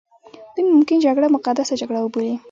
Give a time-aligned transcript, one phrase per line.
[0.53, 2.35] دوی ممکن جګړه مقدسه جګړه وبولي.